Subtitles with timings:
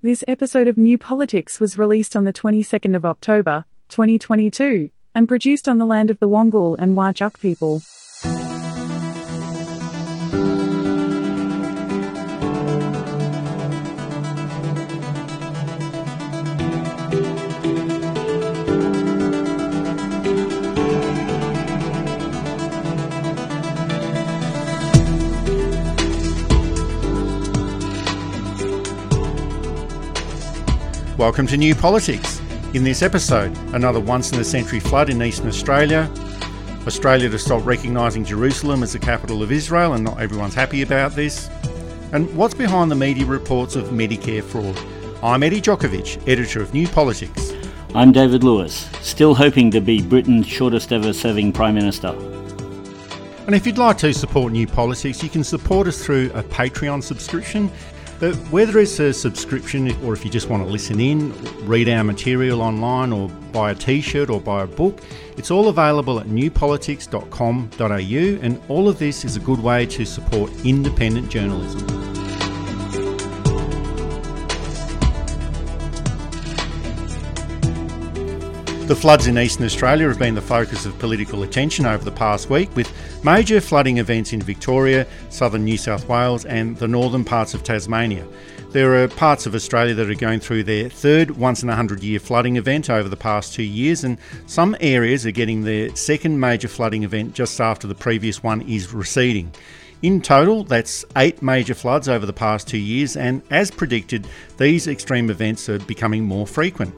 [0.00, 5.68] This episode of New Politics was released on the 22nd of October, 2022, and produced
[5.68, 7.82] on the land of the Wangal and Whadjuk people.
[31.18, 32.40] Welcome to New Politics.
[32.74, 36.08] In this episode, another once in a century flood in eastern Australia,
[36.86, 41.16] Australia to stop recognising Jerusalem as the capital of Israel, and not everyone's happy about
[41.16, 41.50] this,
[42.12, 44.78] and what's behind the media reports of Medicare fraud.
[45.20, 47.52] I'm Eddie Djokovic, editor of New Politics.
[47.96, 52.10] I'm David Lewis, still hoping to be Britain's shortest ever serving Prime Minister.
[53.46, 57.02] And if you'd like to support New Politics, you can support us through a Patreon
[57.02, 57.72] subscription.
[58.20, 61.32] But whether it's a subscription or if you just want to listen in,
[61.66, 65.00] read our material online, or buy a t shirt or buy a book,
[65.36, 70.50] it's all available at newpolitics.com.au, and all of this is a good way to support
[70.64, 72.07] independent journalism.
[78.88, 82.48] The floods in eastern Australia have been the focus of political attention over the past
[82.48, 82.90] week, with
[83.22, 88.26] major flooding events in Victoria, southern New South Wales, and the northern parts of Tasmania.
[88.70, 92.02] There are parts of Australia that are going through their third once in a hundred
[92.02, 94.16] year flooding event over the past two years, and
[94.46, 98.94] some areas are getting their second major flooding event just after the previous one is
[98.94, 99.52] receding.
[100.00, 104.88] In total, that's eight major floods over the past two years, and as predicted, these
[104.88, 106.94] extreme events are becoming more frequent.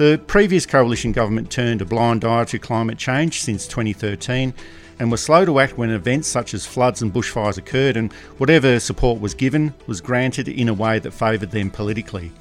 [0.00, 4.54] The previous coalition government turned a blind eye to climate change since 2013
[4.98, 8.80] and were slow to act when events such as floods and bushfires occurred, and whatever
[8.80, 12.32] support was given was granted in a way that favoured them politically.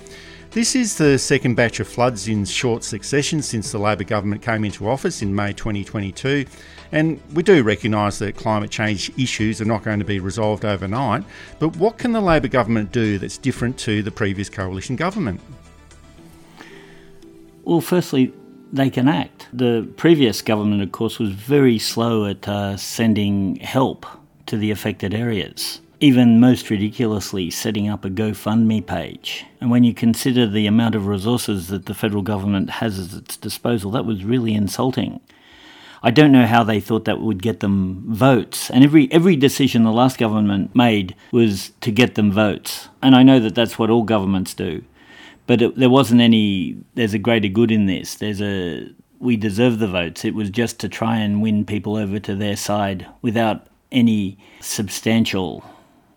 [0.52, 4.63] This is the second batch of floods in short succession since the Labor government came
[4.63, 6.45] into office in May 2022,
[6.93, 11.25] and we do recognise that climate change issues are not going to be resolved overnight.
[11.59, 15.42] But what can the Labor government do that's different to the previous coalition government?
[17.69, 18.33] Well, firstly,
[18.73, 19.47] they can act.
[19.53, 24.07] The previous government, of course, was very slow at uh, sending help
[24.47, 25.80] to the affected areas.
[25.99, 29.45] Even most ridiculously, setting up a GoFundMe page.
[29.61, 33.37] And when you consider the amount of resources that the federal government has at its
[33.37, 35.19] disposal, that was really insulting.
[36.01, 38.71] I don't know how they thought that would get them votes.
[38.71, 42.89] And every every decision the last government made was to get them votes.
[43.03, 44.83] And I know that that's what all governments do
[45.49, 46.77] but it, there wasn't any.
[46.93, 48.14] There's a greater good in this.
[48.14, 48.87] There's a
[49.17, 50.23] we deserve the votes.
[50.23, 55.64] It was just to try and win people over to their side without any substantial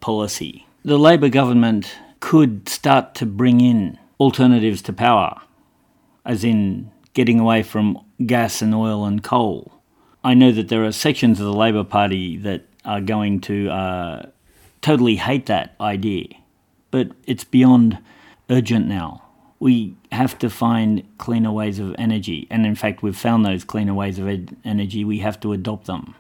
[0.01, 0.67] policy.
[0.85, 5.41] The Labor government could start to bring in alternatives to power,
[6.27, 9.81] as in getting away from gas and oil and coal.
[10.23, 14.27] I know that there are sections of the Labor Party that are going to uh,
[14.83, 16.27] totally hate that idea,
[16.91, 17.97] but it's beyond
[18.53, 19.23] urgent now
[19.63, 22.49] we have to find cleaner ways of energy.
[22.51, 25.05] And in fact, we've found those cleaner ways of ed- energy.
[25.05, 26.17] We have to adopt them.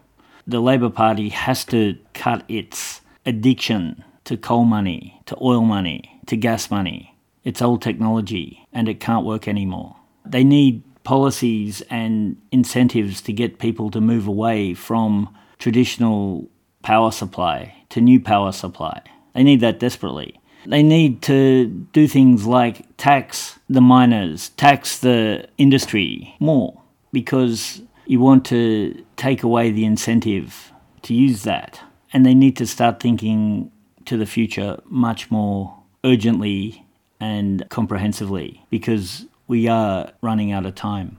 [0.47, 6.37] The Labor Party has to cut its addiction to coal money, to oil money, to
[6.37, 7.17] gas money.
[7.43, 9.97] It's old technology and it can't work anymore.
[10.25, 16.49] They need policies and incentives to get people to move away from traditional
[16.85, 19.03] power supply to new power supply.
[19.35, 20.39] They need that desperately.
[20.67, 26.81] They need to do things like tax the miners, tax the industry more,
[27.13, 31.81] because you want to take away the incentive to use that.
[32.13, 33.71] And they need to start thinking
[34.05, 36.85] to the future much more urgently
[37.21, 41.19] and comprehensively because we are running out of time.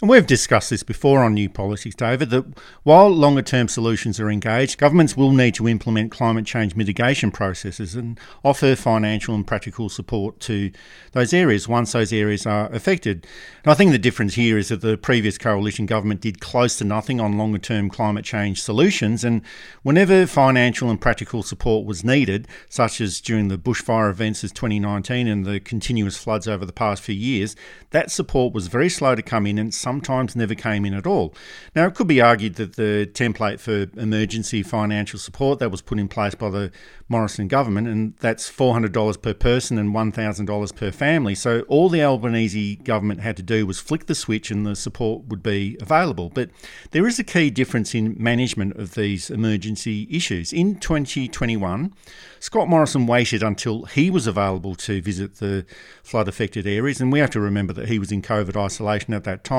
[0.00, 2.44] And we've discussed this before on New Politics, David, that
[2.82, 7.94] while longer term solutions are engaged, governments will need to implement climate change mitigation processes
[7.94, 10.70] and offer financial and practical support to
[11.12, 13.26] those areas once those areas are affected.
[13.62, 16.84] And I think the difference here is that the previous coalition government did close to
[16.84, 19.24] nothing on longer term climate change solutions.
[19.24, 19.42] And
[19.84, 25.26] whenever financial and practical support was needed, such as during the bushfire events of 2019
[25.26, 27.56] and the continuous floods over the past few years,
[27.90, 31.34] that support was very slow to come in sometimes never came in at all.
[31.74, 35.98] Now, it could be argued that the template for emergency financial support that was put
[35.98, 36.70] in place by the
[37.08, 41.34] Morrison government, and that's $400 per person and $1,000 per family.
[41.34, 45.24] So all the Albanese government had to do was flick the switch and the support
[45.26, 46.30] would be available.
[46.30, 46.50] But
[46.92, 50.52] there is a key difference in management of these emergency issues.
[50.52, 51.92] In 2021,
[52.40, 55.64] Scott Morrison waited until he was available to visit the
[56.02, 59.24] flood affected areas, and we have to remember that he was in COVID isolation at
[59.24, 59.53] that time,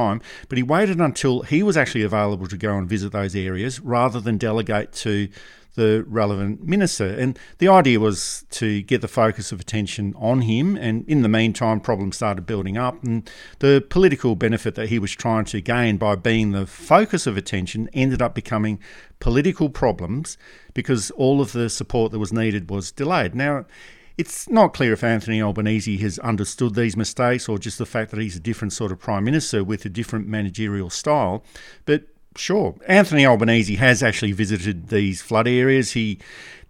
[0.49, 4.19] but he waited until he was actually available to go and visit those areas rather
[4.19, 5.29] than delegate to
[5.75, 7.05] the relevant minister.
[7.05, 10.75] And the idea was to get the focus of attention on him.
[10.75, 13.03] And in the meantime, problems started building up.
[13.03, 17.37] And the political benefit that he was trying to gain by being the focus of
[17.37, 18.79] attention ended up becoming
[19.19, 20.37] political problems
[20.73, 23.35] because all of the support that was needed was delayed.
[23.35, 23.65] Now,
[24.17, 28.19] it's not clear if Anthony Albanese has understood these mistakes or just the fact that
[28.19, 31.43] he's a different sort of prime minister with a different managerial style.
[31.85, 32.05] But
[32.37, 32.75] Sure.
[32.85, 35.93] Anthony Albanese has actually visited these flood areas.
[35.93, 36.19] He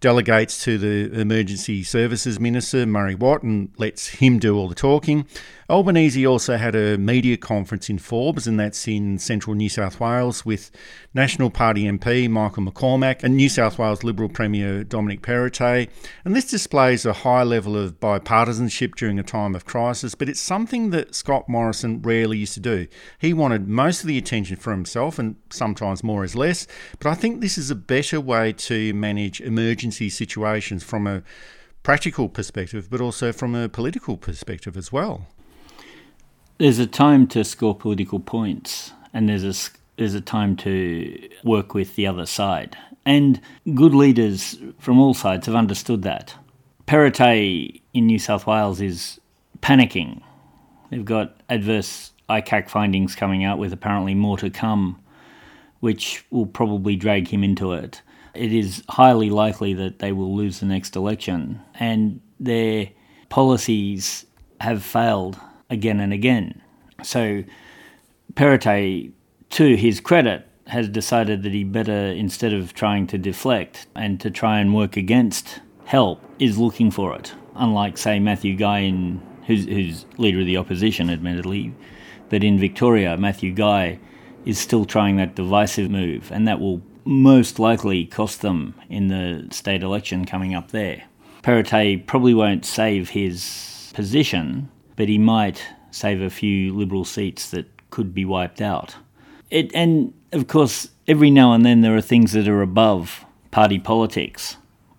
[0.00, 5.26] delegates to the Emergency Services Minister, Murray Watt, and lets him do all the talking.
[5.68, 10.46] Albanese also had a media conference in Forbes, and that's in central New South Wales,
[10.46, 10.70] with
[11.12, 15.88] National Party MP Michael McCormack and New South Wales Liberal Premier Dominic Perrottet.
[16.24, 20.38] And this displays a high level of bipartisanship during a time of crisis, but it's
[20.38, 22.86] something that Scott Morrison rarely used to do.
[23.18, 26.68] He wanted most of the attention for himself, and sometimes more is less,
[27.00, 31.22] but I think this is a better way to manage emergency situations from a
[31.82, 35.26] practical perspective, but also from a political perspective as well.
[36.58, 41.74] There's a time to score political points, and there's a there's a time to work
[41.74, 42.76] with the other side.
[43.04, 43.40] And
[43.74, 46.34] good leaders from all sides have understood that.
[46.86, 49.20] Perrottet in New South Wales is
[49.60, 50.22] panicking.
[50.90, 55.00] They've got adverse ICAC findings coming out with apparently more to come,
[55.80, 58.02] which will probably drag him into it.
[58.36, 62.90] It is highly likely that they will lose the next election, and their
[63.28, 64.26] policies
[64.60, 65.38] have failed
[65.70, 66.62] again and again.
[67.02, 67.44] So
[68.34, 69.12] Perrottet,
[69.50, 74.30] to his credit, has decided that he better, instead of trying to deflect and to
[74.30, 77.34] try and work against help, is looking for it.
[77.54, 81.72] Unlike, say, Matthew Guy, in, who's, who's leader of the opposition, admittedly,
[82.28, 84.00] but in Victoria, Matthew Guy
[84.44, 89.46] is still trying that divisive move, and that will most likely cost them in the
[89.50, 91.04] state election coming up there.
[91.42, 97.66] Perrottet probably won't save his position but he might save a few Liberal seats that
[97.90, 98.96] could be wiped out.
[99.50, 103.78] It, and of course, every now and then there are things that are above party
[103.78, 104.56] politics,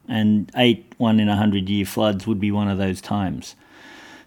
[0.08, 3.56] and eight one in a hundred year floods would be one of those times.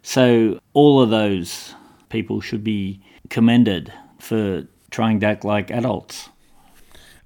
[0.03, 1.75] So, all of those
[2.11, 3.01] people should be
[3.31, 6.29] commended for trying to act like adults.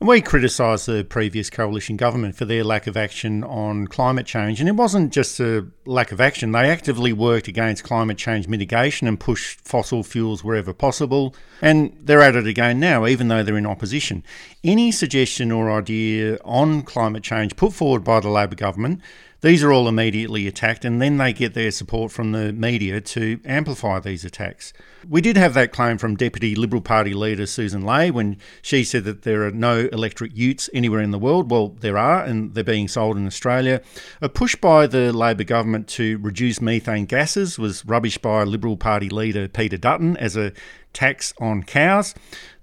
[0.05, 4.61] We criticised the previous coalition government for their lack of action on climate change.
[4.61, 9.09] And it wasn't just a lack of action, they actively worked against climate change mitigation
[9.09, 11.35] and pushed fossil fuels wherever possible.
[11.62, 14.23] And they're at it again now, even though they're in opposition.
[14.62, 19.01] Any suggestion or idea on climate change put forward by the Labor government
[19.44, 23.38] these are all immediately attacked, and then they get their support from the media to
[23.44, 24.73] amplify these attacks.
[25.06, 29.05] We did have that claim from Deputy Liberal Party leader Susan Ley when she said
[29.05, 31.50] that there are no electric utes anywhere in the world.
[31.50, 33.82] Well, there are, and they're being sold in Australia.
[34.23, 39.11] A push by the Labor government to reduce methane gases was rubbish by Liberal Party
[39.11, 40.55] leader Peter Dutton as a
[40.94, 42.14] tax on cows.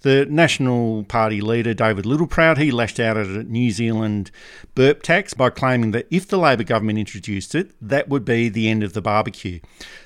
[0.02, 4.32] The National Party leader, David Littleproud, he lashed out at a New Zealand
[4.74, 8.68] burp tax by claiming that if the Labor government introduced it, that would be the
[8.68, 9.60] end of the barbecue.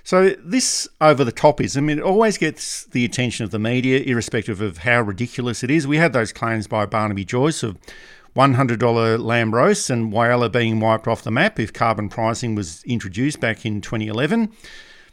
[0.03, 4.79] So, this over the topism, it always gets the attention of the media, irrespective of
[4.79, 5.87] how ridiculous it is.
[5.87, 7.77] We had those claims by Barnaby Joyce of
[8.35, 13.39] $100 lamb roasts and Whyalla being wiped off the map if carbon pricing was introduced
[13.39, 14.51] back in 2011.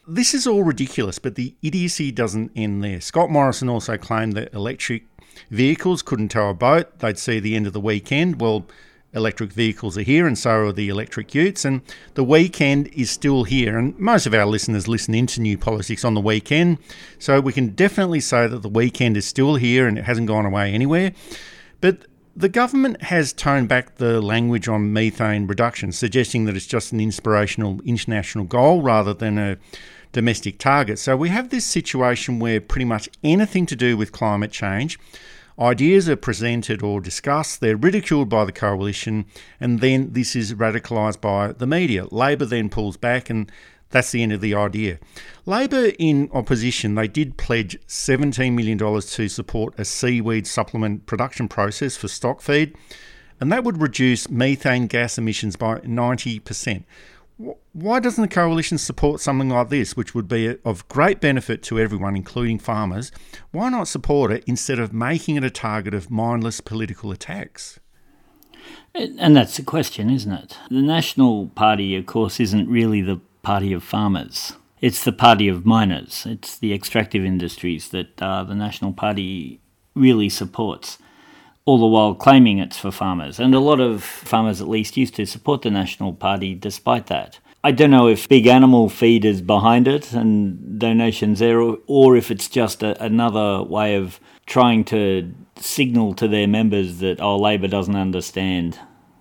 [0.06, 3.00] This is all ridiculous, but the idiocy doesn't end there.
[3.00, 5.04] Scott Morrison also claimed that electric
[5.48, 6.98] vehicles couldn't tow a boat.
[6.98, 8.40] They'd see the end of the weekend.
[8.40, 8.66] Well,
[9.14, 11.64] electric vehicles are here, and so are the electric utes.
[11.64, 11.82] And
[12.14, 13.78] the weekend is still here.
[13.78, 16.78] And most of our listeners listen into new politics on the weekend.
[17.20, 20.46] So we can definitely say that the weekend is still here and it hasn't gone
[20.46, 21.12] away anywhere.
[21.80, 26.92] But the government has toned back the language on methane reduction, suggesting that it's just
[26.92, 29.58] an inspirational international goal rather than a
[30.12, 30.98] domestic target.
[30.98, 34.98] So we have this situation where pretty much anything to do with climate change,
[35.58, 39.26] ideas are presented or discussed, they're ridiculed by the coalition,
[39.60, 42.06] and then this is radicalised by the media.
[42.10, 43.50] Labor then pulls back and
[43.92, 44.98] that's the end of the idea.
[45.46, 51.96] Labor in opposition, they did pledge $17 million to support a seaweed supplement production process
[51.96, 52.76] for stock feed,
[53.40, 56.84] and that would reduce methane gas emissions by 90%.
[57.72, 61.80] Why doesn't the coalition support something like this, which would be of great benefit to
[61.80, 63.10] everyone, including farmers?
[63.50, 67.80] Why not support it instead of making it a target of mindless political attacks?
[68.94, 70.58] And that's the question, isn't it?
[70.68, 74.54] The National Party, of course, isn't really the party of farmers.
[74.80, 76.26] It's the party of miners.
[76.26, 79.60] It's the extractive industries that uh, the National Party
[79.94, 80.98] really supports,
[81.64, 83.38] all the while claiming it's for farmers.
[83.38, 87.38] And a lot of farmers, at least, used to support the National Party despite that.
[87.64, 92.16] I don't know if big animal feed is behind it and donations there, or, or
[92.16, 97.38] if it's just a, another way of trying to signal to their members that, oh,
[97.38, 98.80] Labor doesn't understand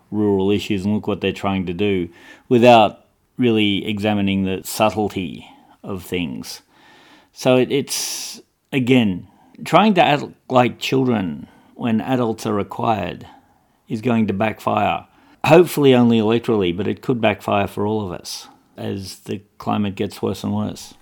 [0.09, 2.09] rural issues and look what they're trying to do
[2.49, 3.00] without
[3.41, 5.49] really examining the subtlety
[5.83, 6.61] of things.
[7.33, 9.27] So it, it's, again,
[9.65, 13.27] trying to act like children when adults are required
[13.87, 15.07] is going to backfire.
[15.45, 20.21] Hopefully, only electorally, but it could backfire for all of us as the climate gets
[20.21, 20.93] worse and worse.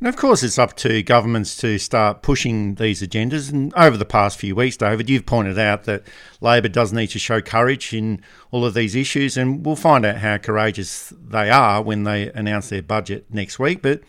[0.00, 3.50] And of course, it's up to governments to start pushing these agendas.
[3.50, 6.02] And over the past few weeks, David, you've pointed out that
[6.40, 8.20] Labor does need to show courage in
[8.50, 9.36] all of these issues.
[9.36, 13.82] And we'll find out how courageous they are when they announce their budget next week.
[13.82, 14.02] But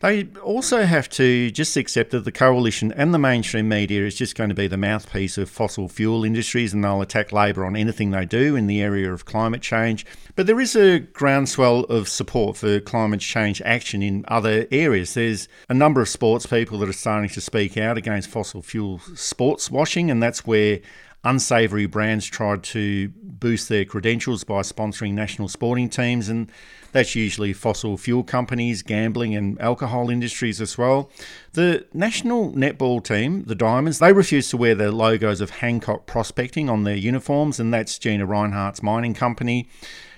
[0.00, 4.34] they also have to just accept that the coalition and the mainstream media is just
[4.34, 8.10] going to be the mouthpiece of fossil fuel industries and they'll attack Labor on anything
[8.10, 10.06] they do in the area of climate change.
[10.36, 15.14] But there is a groundswell of support for climate change action in other areas.
[15.14, 19.00] There's a number of sports people that are starting to speak out against fossil fuel
[19.14, 20.80] sports washing, and that's where
[21.24, 26.50] unsavoury brands tried to boost their credentials by sponsoring national sporting teams, and
[26.92, 31.10] that's usually fossil fuel companies, gambling, and alcohol industries as well.
[31.52, 36.68] The national netball team, the Diamonds, they refused to wear the logos of Hancock Prospecting
[36.68, 39.68] on their uniforms, and that's Gina Rinehart's mining company.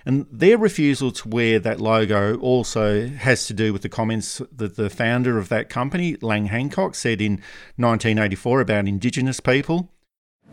[0.05, 4.75] And their refusal to wear that logo also has to do with the comments that
[4.75, 7.35] the founder of that company, Lang Hancock, said in
[7.77, 9.92] 1984 about Indigenous people.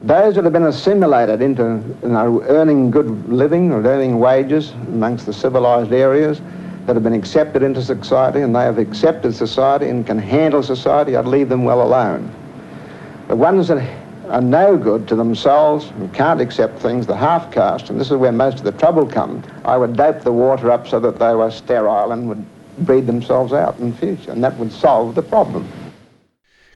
[0.02, 5.26] Those that have been assimilated into you know, earning good living or earning wages amongst
[5.26, 6.42] the civilised areas,
[6.90, 11.16] that have been accepted into society and they have accepted society and can handle society,
[11.16, 12.34] I'd leave them well alone.
[13.28, 13.88] The ones that
[14.30, 18.32] are no good to themselves and can't accept things, the half-caste, and this is where
[18.32, 21.52] most of the trouble comes, I would dope the water up so that they were
[21.52, 22.44] sterile and would
[22.80, 25.70] breed themselves out in future, and that would solve the problem.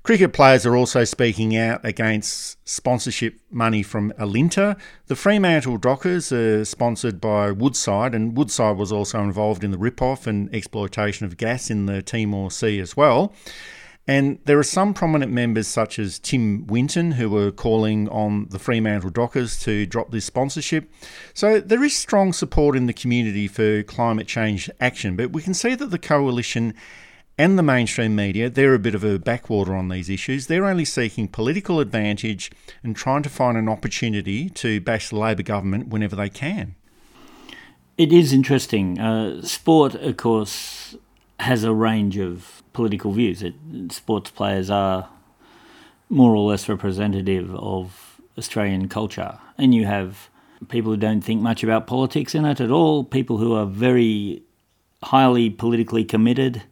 [0.04, 4.78] Cricket players are also speaking out against sponsorship money from Alinta.
[5.08, 10.28] The Fremantle Dockers are sponsored by Woodside, and Woodside was also involved in the rip-off
[10.28, 13.34] and exploitation of gas in the Timor Sea as well.
[14.06, 18.60] And there are some prominent members, such as Tim Winton, who are calling on the
[18.60, 20.92] Fremantle Dockers to drop this sponsorship.
[21.34, 25.54] So there is strong support in the community for climate change action, but we can
[25.54, 26.74] see that the coalition
[27.38, 30.48] and the mainstream media, they're a bit of a backwater on these issues.
[30.48, 32.52] They're only seeking political advantage
[32.84, 36.76] and trying to find an opportunity to bash the Labor government whenever they can.
[37.98, 39.00] It is interesting.
[39.00, 40.96] Uh, sport, of course,
[41.40, 43.42] has a range of political views.
[43.42, 43.56] It,
[43.92, 45.10] sports players are
[46.10, 49.40] more or less representative of Australian culture.
[49.58, 50.30] And you have
[50.70, 54.44] people who don't think much about politics in it at all, people who are very
[55.04, 56.64] highly politically committed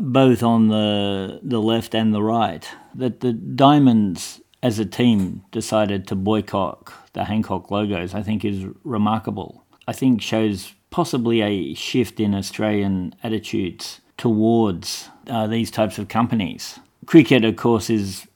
[0.00, 6.06] both on the the left and the right, that the Diamonds as a team decided
[6.08, 9.64] to boycott the Hancock logos, I think is remarkable.
[9.86, 16.78] I think shows possibly a shift in Australian attitudes towards uh, these types of companies.
[17.04, 18.26] Cricket, of course, is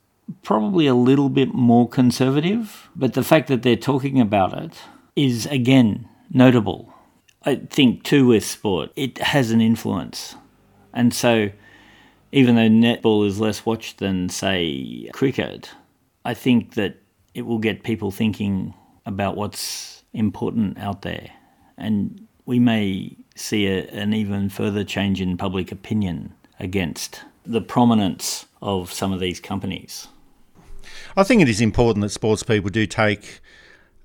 [0.43, 4.76] probably a little bit more conservative, but the fact that they're talking about it
[5.17, 6.93] is again notable.
[7.45, 10.35] I think too with sport, it has an influence.
[10.92, 11.50] And so,
[12.33, 15.71] even though netball is less watched than, say, cricket,
[16.25, 16.97] I think that
[17.35, 18.75] it will get people thinking
[19.07, 21.30] about what's important out there.
[21.76, 28.47] And we may see a, an even further change in public opinion against the prominence
[28.61, 30.09] of some of these companies.
[31.16, 33.40] I think it is important that sports people do take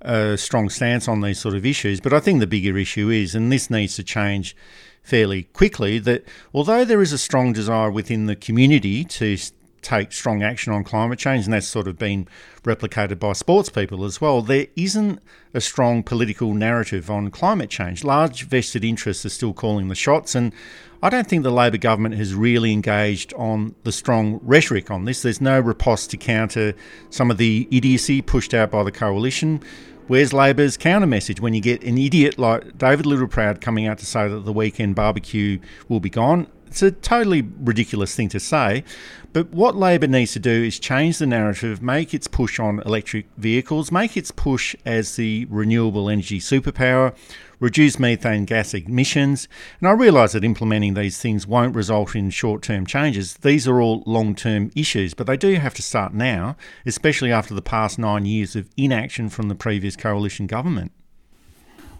[0.03, 3.35] a strong stance on these sort of issues, but I think the bigger issue is,
[3.35, 4.55] and this needs to change
[5.01, 9.37] fairly quickly that although there is a strong desire within the community to
[9.83, 12.27] take strong action on climate change, and that's sort of been
[12.63, 14.41] replicated by sports people as well.
[14.41, 15.19] There isn't
[15.53, 18.03] a strong political narrative on climate change.
[18.03, 20.53] Large vested interests are still calling the shots, and
[21.01, 25.21] I don't think the Labor government has really engaged on the strong rhetoric on this.
[25.21, 26.73] There's no riposte to counter
[27.09, 29.61] some of the idiocy pushed out by the coalition.
[30.07, 34.05] Where's Labor's counter message when you get an idiot like David Littleproud coming out to
[34.05, 36.47] say that the weekend barbecue will be gone?
[36.67, 38.83] It's a totally ridiculous thing to say,
[39.31, 43.27] but what Labor needs to do is change the narrative, make its push on electric
[43.37, 47.15] vehicles, make its push as the renewable energy superpower,
[47.63, 49.47] reduce methane gas emissions.
[49.79, 53.35] And I realise that implementing these things won't result in short term changes.
[53.35, 57.53] These are all long term issues, but they do have to start now, especially after
[57.53, 60.91] the past nine years of inaction from the previous coalition government.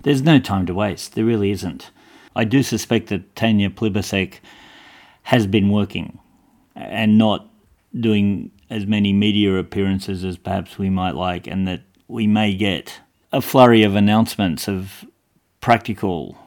[0.03, 1.91] There's no time to waste, there really isn't.
[2.35, 4.39] I do suspect that Tanya Plibersek
[5.23, 6.19] has been working
[6.75, 7.47] and not
[7.97, 12.99] doing as many media appearances as perhaps we might like, and that we may get
[13.31, 15.05] a flurry of announcements of
[15.63, 16.37] practical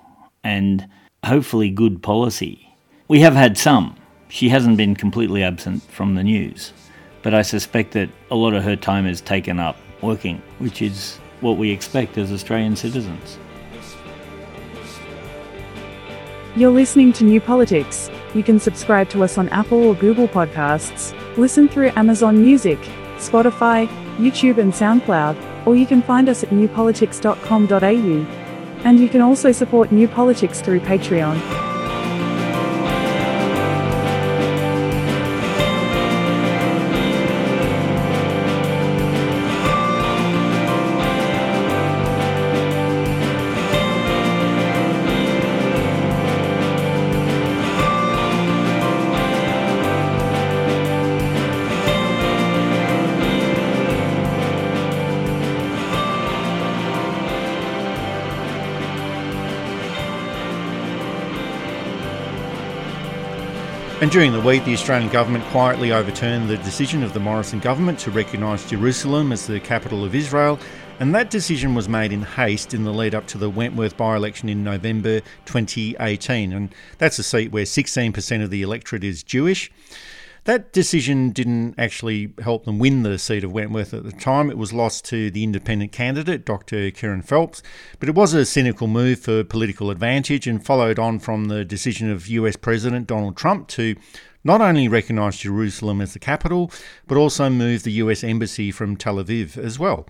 [0.44, 0.86] and
[1.24, 2.70] hopefully good policy.
[3.08, 3.96] We have had some.
[4.28, 6.74] She hasn't been completely absent from the news,
[7.22, 11.16] but I suspect that a lot of her time is taken up working, which is
[11.40, 13.38] what we expect as Australian citizens.
[16.54, 18.10] You're listening to New Politics.
[18.34, 22.78] You can subscribe to us on Apple or Google Podcasts, listen through Amazon Music,
[23.16, 28.45] Spotify, YouTube, and SoundCloud, or you can find us at newpolitics.com.au.
[28.84, 31.75] And you can also support New Politics through Patreon.
[64.06, 67.98] And during the week, the Australian government quietly overturned the decision of the Morrison government
[67.98, 70.60] to recognise Jerusalem as the capital of Israel,
[71.00, 74.14] and that decision was made in haste in the lead up to the Wentworth by
[74.14, 76.52] election in November 2018.
[76.52, 79.72] And that's a seat where 16% of the electorate is Jewish.
[80.46, 84.48] That decision didn't actually help them win the seat of Wentworth at the time.
[84.48, 86.92] It was lost to the independent candidate, Dr.
[86.92, 87.64] Kerryn Phelps,
[87.98, 92.12] but it was a cynical move for political advantage and followed on from the decision
[92.12, 93.96] of US President Donald Trump to
[94.44, 96.70] not only recognise Jerusalem as the capital,
[97.08, 100.06] but also move the US Embassy from Tel Aviv as well.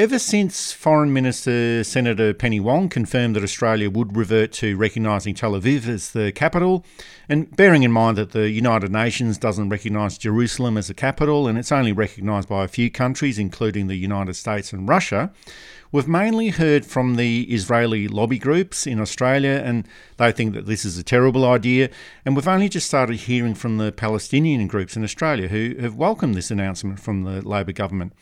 [0.00, 5.52] Ever since Foreign Minister Senator Penny Wong confirmed that Australia would revert to recognising Tel
[5.52, 6.86] Aviv as the capital,
[7.28, 11.58] and bearing in mind that the United Nations doesn't recognise Jerusalem as a capital and
[11.58, 15.32] it's only recognised by a few countries, including the United States and Russia,
[15.92, 19.86] we've mainly heard from the Israeli lobby groups in Australia, and
[20.16, 21.90] they think that this is a terrible idea.
[22.24, 26.36] And we've only just started hearing from the Palestinian groups in Australia who have welcomed
[26.36, 28.14] this announcement from the Labor government.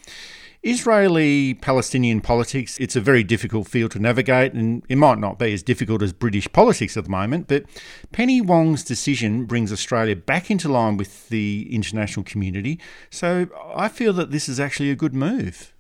[0.62, 5.52] Israeli Palestinian politics, it's a very difficult field to navigate, and it might not be
[5.52, 7.64] as difficult as British politics at the moment, but
[8.10, 12.80] Penny Wong's decision brings Australia back into line with the international community.
[13.08, 15.72] So I feel that this is actually a good move.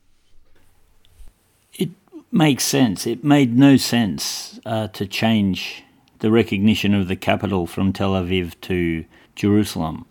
[1.74, 1.90] It
[2.30, 3.04] makes sense.
[3.06, 5.82] It made no sense uh, to change
[6.20, 10.06] the recognition of the capital from Tel Aviv to Jerusalem.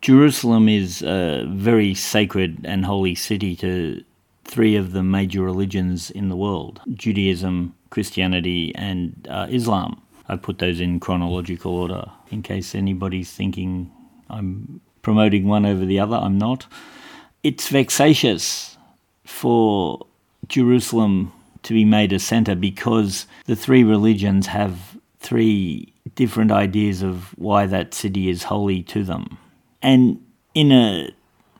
[0.00, 4.02] Jerusalem is a very sacred and holy city to
[4.44, 10.00] three of the major religions in the world Judaism, Christianity, and uh, Islam.
[10.28, 13.90] I put those in chronological order in case anybody's thinking
[14.30, 16.16] I'm promoting one over the other.
[16.16, 16.66] I'm not.
[17.42, 18.78] It's vexatious
[19.24, 20.06] for
[20.48, 21.32] Jerusalem
[21.62, 27.66] to be made a centre because the three religions have three different ideas of why
[27.66, 29.36] that city is holy to them.
[29.82, 31.10] And in a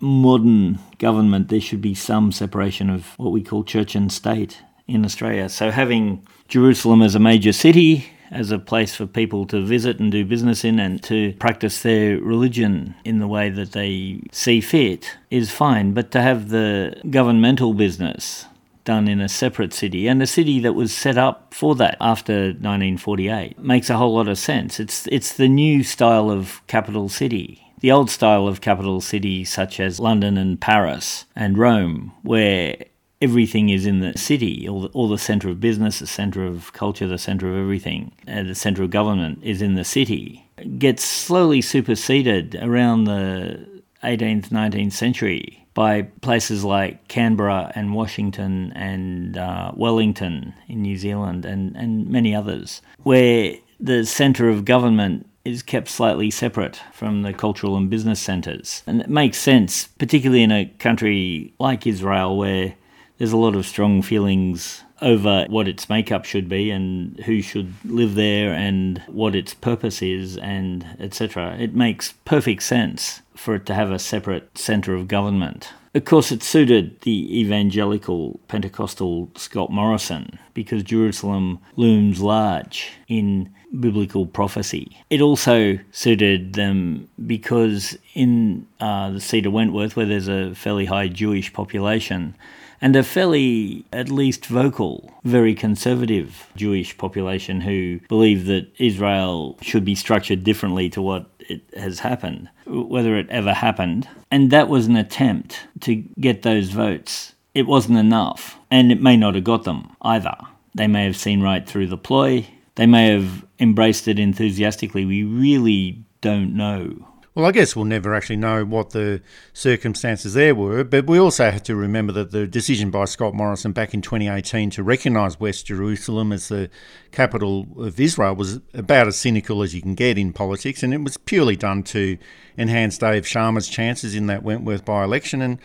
[0.00, 5.04] modern government, there should be some separation of what we call church and state in
[5.04, 5.48] Australia.
[5.48, 10.12] So having Jerusalem as a major city, as a place for people to visit and
[10.12, 15.16] do business in and to practice their religion in the way that they see fit
[15.30, 15.92] is fine.
[15.92, 18.46] But to have the governmental business
[18.85, 22.46] done in a separate city and a city that was set up for that after
[22.46, 24.80] 1948 makes a whole lot of sense.
[24.80, 29.81] It's it's the new style of capital city the old style of capital cities such
[29.81, 32.77] as London and Paris and Rome, where
[33.23, 36.73] everything is in the city, all the, all the centre of business, the centre of
[36.73, 40.47] culture, the centre of everything, and the centre of government is in the city,
[40.79, 49.37] gets slowly superseded around the 18th, 19th century by places like Canberra and Washington and
[49.37, 55.62] uh, Wellington in New Zealand and, and many others, where the centre of government is
[55.62, 58.83] kept slightly separate from the cultural and business centres.
[58.87, 62.74] And it makes sense, particularly in a country like Israel where
[63.18, 67.72] there's a lot of strong feelings over what its makeup should be and who should
[67.85, 71.57] live there and what its purpose is and etc.
[71.59, 75.72] It makes perfect sense for it to have a separate centre of government.
[75.94, 84.26] Of course, it suited the evangelical Pentecostal Scott Morrison because Jerusalem looms large in biblical
[84.26, 84.96] prophecy.
[85.11, 91.09] It also suited them because in uh, the of Wentworth, where there's a fairly high
[91.09, 92.35] Jewish population,
[92.83, 99.85] and a fairly, at least vocal, very conservative Jewish population who believe that Israel should
[99.85, 104.09] be structured differently to what it has happened, whether it ever happened.
[104.30, 107.35] And that was an attempt to get those votes.
[107.54, 110.37] It wasn't enough, and it may not have got them either.
[110.74, 115.04] They may have seen right through the ploy, they may have embraced it enthusiastically.
[115.04, 117.06] We really don't know.
[117.33, 121.48] Well, I guess we'll never actually know what the circumstances there were, but we also
[121.48, 125.66] have to remember that the decision by Scott Morrison back in 2018 to recognise West
[125.66, 126.68] Jerusalem as the
[127.12, 131.02] capital of Israel was about as cynical as you can get in politics, and it
[131.02, 132.18] was purely done to
[132.59, 135.40] enhance Dave Sharma's chances in that Wentworth by election.
[135.40, 135.61] And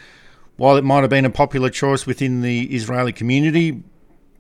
[0.58, 3.84] while it might have been a popular choice within the Israeli community,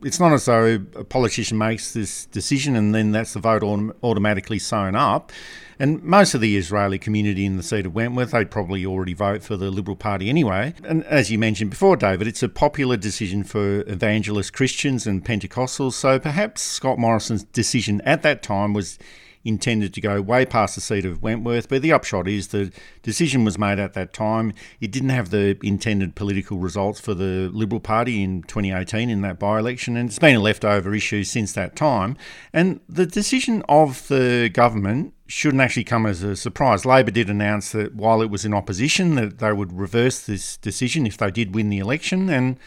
[0.03, 3.63] it's not as though a politician makes this decision and then that's the vote
[4.03, 5.31] automatically sewn up.
[5.77, 9.43] And most of the Israeli community in the seat of Wentworth, they'd probably already vote
[9.43, 10.73] for the Liberal Party anyway.
[10.85, 15.93] And as you mentioned before, David, it's a popular decision for evangelist Christians and Pentecostals.
[15.93, 18.97] So perhaps Scott Morrison's decision at that time was
[19.45, 22.71] intended to go way past the seat of Wentworth, but the upshot is the
[23.03, 24.51] decision was made at that time.
[24.81, 29.39] It didn't have the intended political results for the Liberal Party in 2018 in that
[29.39, 32.17] by election, and it's been a leftover issue since that time.
[32.51, 36.85] And the decision of the government shouldn't actually come as a surprise.
[36.85, 41.05] Labor did announce that while it was in opposition, that they would reverse this decision
[41.05, 42.57] if they did win the election, and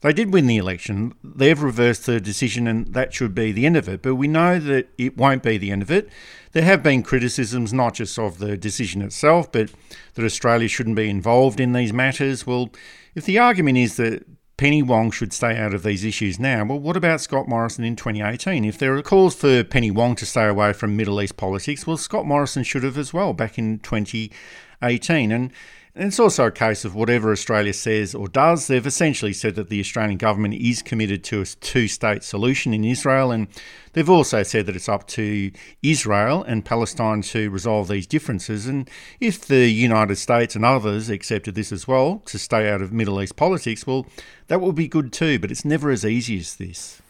[0.00, 1.14] they did win the election.
[1.24, 4.02] They've reversed the decision, and that should be the end of it.
[4.02, 6.08] But we know that it won't be the end of it.
[6.52, 9.70] There have been criticisms, not just of the decision itself, but
[10.14, 12.46] that Australia shouldn't be involved in these matters.
[12.46, 12.70] Well,
[13.14, 14.24] if the argument is that
[14.56, 16.64] Penny Wong should stay out of these issues now.
[16.64, 18.64] Well, what about Scott Morrison in 2018?
[18.64, 21.98] If there are calls for Penny Wong to stay away from Middle East politics, well,
[21.98, 25.30] Scott Morrison should have as well back in 2018.
[25.30, 25.52] And
[25.96, 29.70] and it's also a case of whatever Australia says or does, they've essentially said that
[29.70, 33.32] the Australian government is committed to a two state solution in Israel.
[33.32, 33.48] And
[33.94, 35.50] they've also said that it's up to
[35.82, 38.66] Israel and Palestine to resolve these differences.
[38.66, 42.92] And if the United States and others accepted this as well, to stay out of
[42.92, 44.06] Middle East politics, well,
[44.48, 45.38] that would be good too.
[45.38, 47.00] But it's never as easy as this.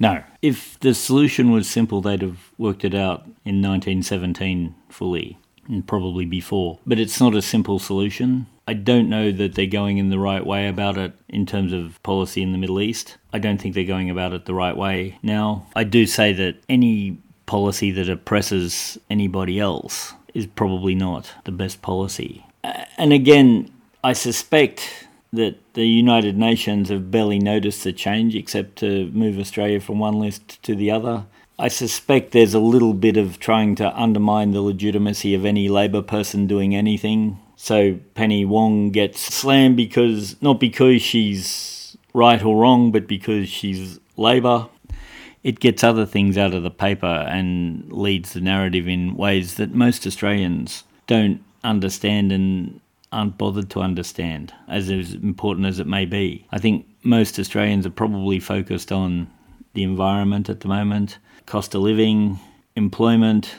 [0.00, 0.24] No.
[0.40, 5.36] If the solution was simple, they'd have worked it out in 1917 fully
[5.68, 6.78] and probably before.
[6.86, 8.46] But it's not a simple solution.
[8.68, 12.02] I don't know that they're going in the right way about it in terms of
[12.02, 13.16] policy in the Middle East.
[13.32, 15.66] I don't think they're going about it the right way now.
[15.76, 21.80] I do say that any policy that oppresses anybody else is probably not the best
[21.80, 22.44] policy.
[22.98, 23.70] And again,
[24.02, 29.80] I suspect that the United Nations have barely noticed the change except to move Australia
[29.80, 31.26] from one list to the other.
[31.58, 36.02] I suspect there's a little bit of trying to undermine the legitimacy of any Labor
[36.02, 37.38] person doing anything.
[37.56, 43.98] So Penny Wong gets slammed because not because she's right or wrong, but because she's
[44.18, 44.68] Labor.
[45.42, 49.72] It gets other things out of the paper and leads the narrative in ways that
[49.72, 52.80] most Australians don't understand and
[53.12, 56.46] aren't bothered to understand, as important as it may be.
[56.50, 59.28] I think most Australians are probably focused on
[59.74, 62.38] the environment at the moment, cost of living,
[62.74, 63.54] employment,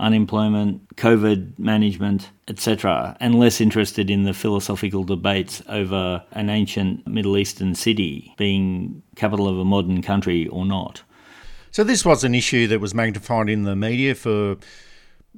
[0.00, 7.36] unemployment, COVID management, etc., and less interested in the philosophical debates over an ancient Middle
[7.36, 11.02] Eastern city being capital of a modern country or not.
[11.70, 14.56] So, this was an issue that was magnified in the media for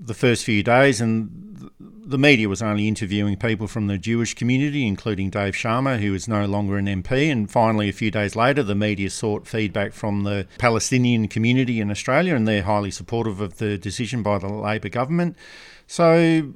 [0.01, 4.87] the first few days, and the media was only interviewing people from the Jewish community,
[4.87, 7.31] including Dave Sharma, who is no longer an MP.
[7.31, 11.91] And finally, a few days later, the media sought feedback from the Palestinian community in
[11.91, 15.37] Australia, and they're highly supportive of the decision by the Labor government.
[15.87, 16.55] So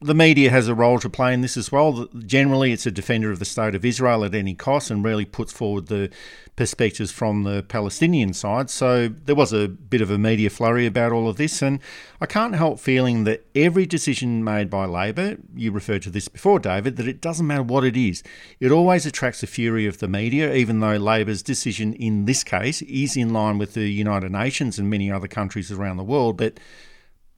[0.00, 2.06] the media has a role to play in this as well.
[2.26, 5.52] Generally, it's a defender of the state of Israel at any cost and rarely puts
[5.52, 6.10] forward the
[6.54, 8.68] perspectives from the Palestinian side.
[8.68, 11.80] So there was a bit of a media flurry about all of this, and
[12.20, 16.58] I can't help feeling that every decision made by Labor, you referred to this before,
[16.58, 18.22] David, that it doesn't matter what it is,
[18.60, 22.82] it always attracts the fury of the media, even though Labor's decision in this case
[22.82, 26.36] is in line with the United Nations and many other countries around the world.
[26.36, 26.58] But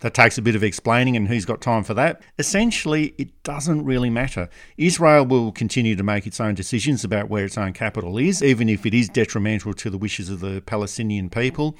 [0.00, 2.20] that takes a bit of explaining, and who's got time for that?
[2.38, 4.48] Essentially, it doesn't really matter.
[4.76, 8.68] Israel will continue to make its own decisions about where its own capital is, even
[8.68, 11.76] if it is detrimental to the wishes of the Palestinian people.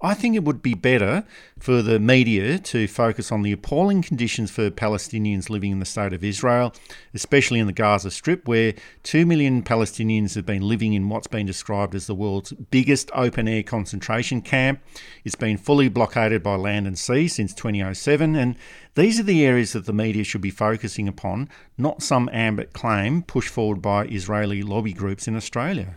[0.00, 1.24] I think it would be better
[1.58, 6.12] for the media to focus on the appalling conditions for Palestinians living in the state
[6.12, 6.72] of Israel,
[7.14, 11.46] especially in the Gaza Strip, where 2 million Palestinians have been living in what's been
[11.46, 14.80] described as the world's biggest open air concentration camp.
[15.24, 18.54] It's been fully blockaded by land and sea since 2007, and
[18.94, 23.22] these are the areas that the media should be focusing upon, not some ambit claim
[23.22, 25.96] pushed forward by Israeli lobby groups in Australia.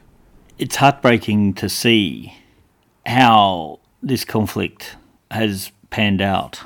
[0.57, 2.35] It's heartbreaking to see
[3.05, 4.95] how this conflict
[5.29, 6.61] has panned out.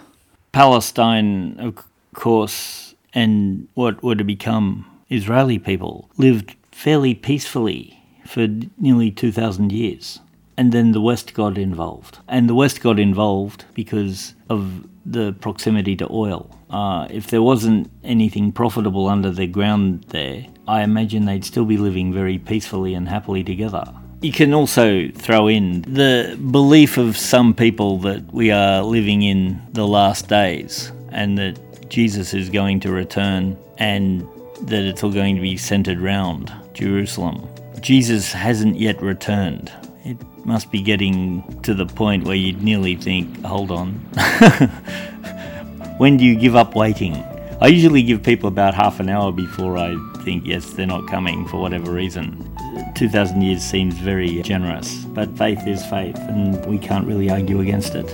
[0.52, 9.12] Palestine, of course, and what were to become Israeli people lived fairly peacefully for nearly
[9.12, 10.20] 2,000 years.
[10.58, 12.20] And then the West got involved.
[12.28, 16.50] And the West got involved because of the proximity to oil.
[16.70, 21.78] Uh, if there wasn't anything profitable under the ground there, I imagine they'd still be
[21.78, 23.94] living very peacefully and happily together.
[24.22, 29.62] You can also throw in the belief of some people that we are living in
[29.74, 34.28] the last days and that Jesus is going to return and
[34.64, 37.48] that it's all going to be centered round Jerusalem.
[37.82, 39.72] Jesus hasn't yet returned.
[40.04, 43.92] It must be getting to the point where you'd nearly think, hold on.
[45.98, 47.16] when do you give up waiting?
[47.62, 51.48] I usually give people about half an hour before I think, yes, they're not coming
[51.48, 52.55] for whatever reason.
[52.96, 57.96] 2,000 years seems very generous, but faith is faith, and we can't really argue against
[57.96, 58.10] it.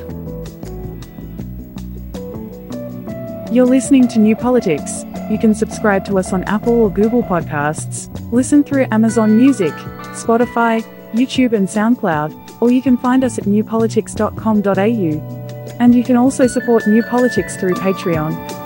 [3.52, 5.04] You're listening to New Politics.
[5.30, 9.74] You can subscribe to us on Apple or Google Podcasts, listen through Amazon Music,
[10.14, 15.78] Spotify, YouTube, and SoundCloud, or you can find us at newpolitics.com.au.
[15.80, 18.61] And you can also support New Politics through Patreon.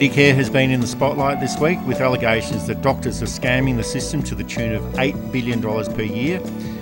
[0.00, 3.84] Medicare has been in the spotlight this week with allegations that doctors are scamming the
[3.84, 6.40] system to the tune of $8 billion per year.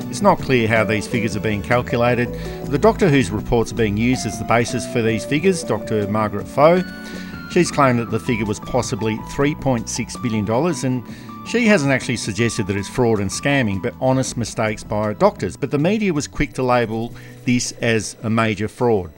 [0.09, 2.33] It's not clear how these figures are being calculated.
[2.67, 6.07] The doctor whose reports are being used as the basis for these figures, Dr.
[6.07, 6.89] Margaret Faux,
[7.51, 10.49] she's claimed that the figure was possibly $3.6 billion
[10.87, 15.57] and she hasn't actually suggested that it's fraud and scamming, but honest mistakes by doctors.
[15.57, 17.13] But the media was quick to label
[17.45, 19.11] this as a major fraud.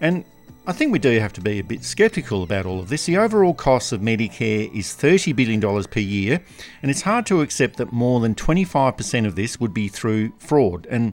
[0.00, 0.24] And
[0.66, 3.04] I think we do have to be a bit sceptical about all of this.
[3.04, 6.40] The overall cost of Medicare is $30 billion per year,
[6.80, 10.86] and it's hard to accept that more than 25% of this would be through fraud.
[10.88, 11.12] And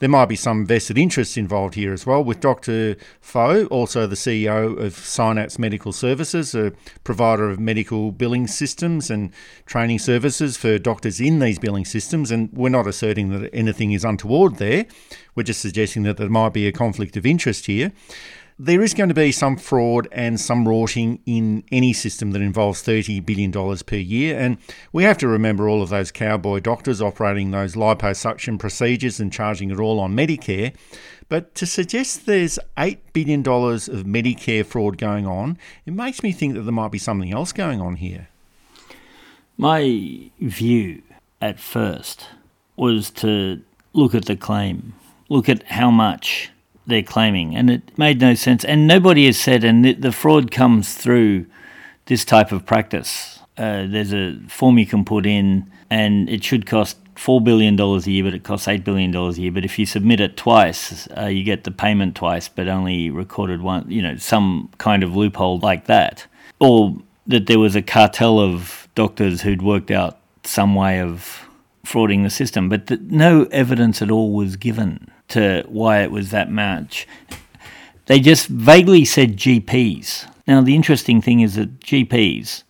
[0.00, 2.96] there might be some vested interests involved here as well, with Dr.
[3.22, 9.32] Faux, also the CEO of Synapse Medical Services, a provider of medical billing systems and
[9.64, 12.30] training services for doctors in these billing systems.
[12.30, 14.84] And we're not asserting that anything is untoward there,
[15.34, 17.92] we're just suggesting that there might be a conflict of interest here
[18.58, 22.82] there is going to be some fraud and some rorting in any system that involves
[22.82, 24.38] $30 billion per year.
[24.38, 24.58] And
[24.92, 29.70] we have to remember all of those cowboy doctors operating those liposuction procedures and charging
[29.70, 30.74] it all on Medicare.
[31.28, 36.54] But to suggest there's $8 billion of Medicare fraud going on, it makes me think
[36.54, 38.28] that there might be something else going on here.
[39.56, 41.02] My view
[41.40, 42.28] at first
[42.76, 43.62] was to
[43.92, 44.94] look at the claim,
[45.28, 46.51] look at how much
[46.86, 48.64] they're claiming, and it made no sense.
[48.64, 51.46] And nobody has said, and the, the fraud comes through
[52.06, 53.40] this type of practice.
[53.56, 58.06] Uh, there's a form you can put in, and it should cost four billion dollars
[58.06, 59.52] a year, but it costs eight billion dollars a year.
[59.52, 63.62] But if you submit it twice, uh, you get the payment twice, but only recorded
[63.62, 63.88] one.
[63.90, 66.26] You know, some kind of loophole like that,
[66.58, 71.48] or that there was a cartel of doctors who'd worked out some way of
[71.86, 76.30] frauding the system, but the, no evidence at all was given to why it was
[76.30, 77.06] that much.
[78.06, 80.28] They just vaguely said GPs.
[80.46, 82.64] Now, the interesting thing is that GPs,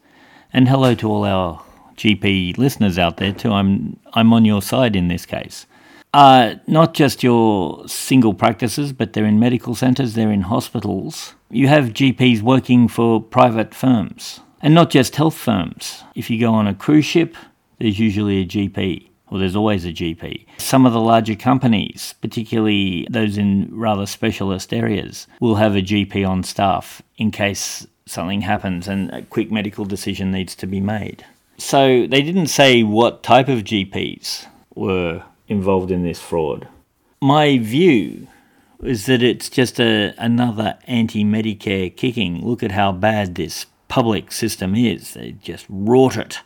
[0.52, 1.62] and hello to all our
[1.96, 5.66] GP listeners out there too, I'm, I'm on your side in this case,
[6.14, 11.34] are not just your single practices, but they're in medical centres, they're in hospitals.
[11.50, 16.04] You have GPs working for private firms, and not just health firms.
[16.14, 17.34] If you go on a cruise ship,
[17.78, 20.44] there's usually a GP, or there's always a GP.
[20.58, 26.28] Some of the larger companies, particularly those in rather specialist areas, will have a GP
[26.28, 31.24] on staff in case something happens and a quick medical decision needs to be made.
[31.56, 36.68] So they didn't say what type of GPs were involved in this fraud.
[37.22, 38.26] My view
[38.82, 42.44] is that it's just a, another anti Medicare kicking.
[42.46, 45.14] Look at how bad this public system is.
[45.14, 46.40] They just wrought it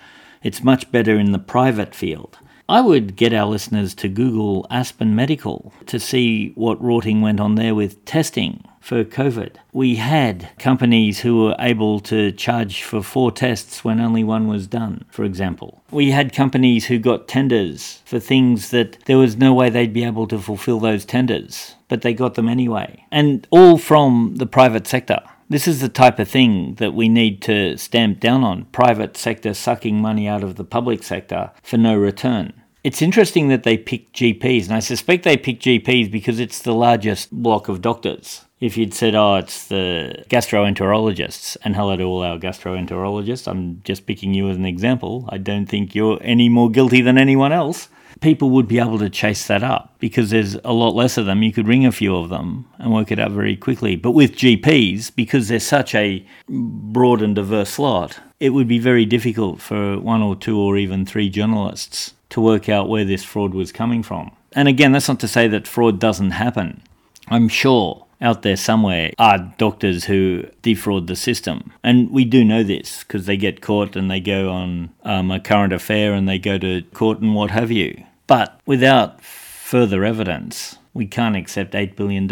[0.46, 2.38] it's much better in the private field.
[2.68, 7.54] I would get our listeners to Google Aspen Medical to see what rorting went on
[7.54, 9.54] there with testing for COVID.
[9.72, 14.66] We had companies who were able to charge for four tests when only one was
[14.66, 15.80] done, for example.
[15.92, 20.04] We had companies who got tenders for things that there was no way they'd be
[20.04, 23.04] able to fulfill those tenders, but they got them anyway.
[23.12, 25.20] And all from the private sector.
[25.48, 29.54] This is the type of thing that we need to stamp down on private sector
[29.54, 32.52] sucking money out of the public sector for no return.
[32.82, 36.74] It's interesting that they picked GPs, and I suspect they picked GPs because it's the
[36.74, 38.44] largest block of doctors.
[38.58, 44.04] If you'd said, oh, it's the gastroenterologists, and hello to all our gastroenterologists, I'm just
[44.06, 45.28] picking you as an example.
[45.28, 47.88] I don't think you're any more guilty than anyone else
[48.20, 51.42] people would be able to chase that up because there's a lot less of them.
[51.42, 53.96] You could ring a few of them and work it out very quickly.
[53.96, 59.04] But with GPs, because they're such a broad and diverse lot, it would be very
[59.04, 63.54] difficult for one or two or even three journalists to work out where this fraud
[63.54, 64.30] was coming from.
[64.52, 66.82] And again, that's not to say that fraud doesn't happen.
[67.28, 71.72] I'm sure out there somewhere are doctors who defraud the system.
[71.82, 75.40] And we do know this because they get caught and they go on um, a
[75.40, 78.04] current affair and they go to court and what have you.
[78.26, 82.26] But without further evidence, we can't accept $8 billion.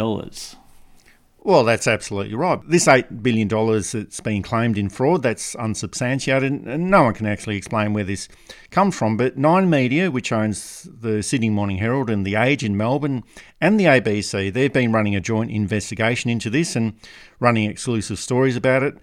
[1.46, 2.58] Well, that's absolutely right.
[2.66, 7.58] This $8 billion that's been claimed in fraud, that's unsubstantiated, and no one can actually
[7.58, 8.28] explain where this
[8.70, 9.18] comes from.
[9.18, 13.24] But Nine Media, which owns the Sydney Morning Herald and The Age in Melbourne,
[13.60, 16.94] and the ABC, they've been running a joint investigation into this and
[17.40, 18.96] running exclusive stories about it.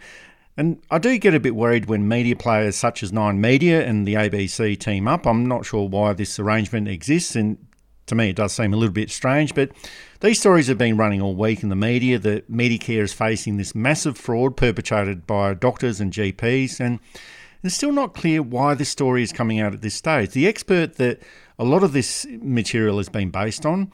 [0.58, 4.08] And I do get a bit worried when media players such as Nine Media and
[4.08, 5.28] the ABC team up.
[5.28, 7.60] I'm not sure why this arrangement exists, and
[8.08, 9.70] to me, it does seem a little bit strange, but
[10.22, 13.74] these stories have been running all week in the media that Medicare is facing this
[13.74, 17.00] massive fraud perpetrated by doctors and GPs, and
[17.64, 20.32] it's still not clear why this story is coming out at this stage.
[20.32, 21.22] The expert that
[21.58, 23.92] a lot of this material has been based on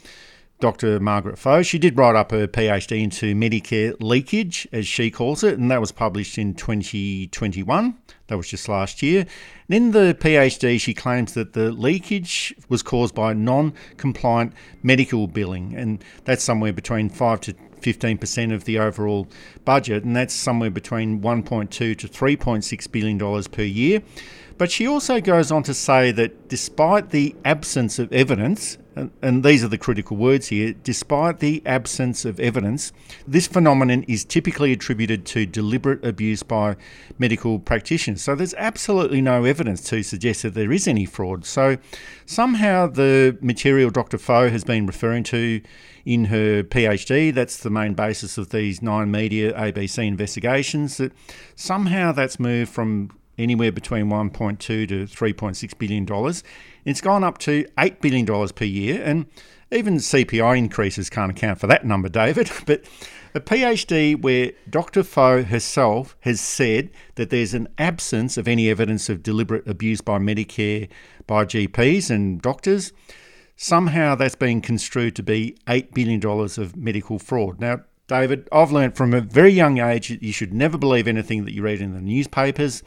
[0.60, 1.00] Dr.
[1.00, 1.68] Margaret Faux.
[1.68, 5.80] She did write up her PhD into Medicare leakage, as she calls it, and that
[5.80, 7.96] was published in 2021.
[8.28, 9.28] That was just last year.
[9.70, 15.28] And in the PhD, she claims that the leakage was caused by non compliant medical
[15.28, 19.28] billing, and that's somewhere between 5 to 15% of the overall
[19.64, 24.02] budget, and that's somewhere between 1.2 to 3.6 billion dollars per year.
[24.58, 29.44] But she also goes on to say that despite the absence of evidence, and, and,
[29.44, 32.92] these are the critical words here, despite the absence of evidence,
[33.28, 36.76] this phenomenon is typically attributed to deliberate abuse by
[37.20, 38.22] medical practitioners.
[38.24, 41.46] So there's absolutely no evidence to suggest that there is any fraud.
[41.46, 41.78] So
[42.26, 44.18] somehow the material Dr.
[44.18, 45.62] Faux has been referring to
[46.06, 51.12] in her PhD, that's the main basis of these nine media ABC investigations, that
[51.56, 56.44] somehow that's moved from anywhere between 1.2 to 3.6 billion dollars.
[56.88, 59.26] It's gone up to 8 billion dollars per year, and
[59.74, 62.50] even CPI increases can't account for that number, David.
[62.66, 62.86] But
[63.36, 65.04] a PhD where Dr.
[65.04, 70.18] Faux herself has said that there's an absence of any evidence of deliberate abuse by
[70.18, 70.88] Medicare
[71.28, 72.94] by GPs and doctors.
[73.58, 77.60] Somehow that's been construed to be $8 billion of medical fraud.
[77.60, 81.44] Now, David, I've learned from a very young age that you should never believe anything
[81.44, 82.82] that you read in the newspapers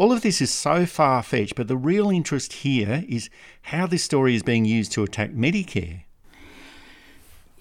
[0.00, 3.28] all of this is so far fetched, but the real interest here is
[3.64, 6.04] how this story is being used to attack Medicare.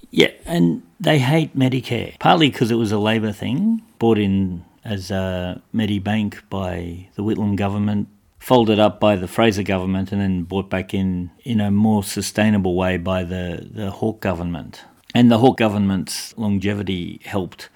[0.09, 5.11] Yeah, and they hate Medicare, partly because it was a Labor thing, brought in as
[5.11, 8.07] a Medibank by the Whitlam government,
[8.39, 12.73] folded up by the Fraser government, and then brought back in in a more sustainable
[12.73, 14.85] way by the, the Hawke government.
[15.13, 17.67] And the Hawke government's longevity helped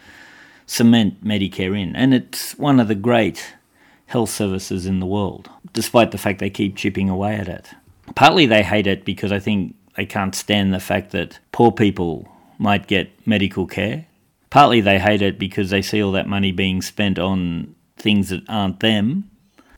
[0.68, 1.98] cement Medicare in.
[1.98, 3.56] And it's one of the great
[4.06, 7.70] health services in the world, despite the fact they keep chipping away at it.
[8.16, 12.28] Partly they hate it because I think they can't stand the fact that poor people
[12.58, 14.06] might get medical care.
[14.50, 18.44] Partly they hate it because they see all that money being spent on things that
[18.48, 19.30] aren't them.